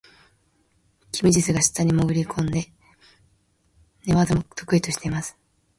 [1.11, 2.73] キム・ジスが下に潜り込んで、
[4.07, 5.37] 寝技も得意としています。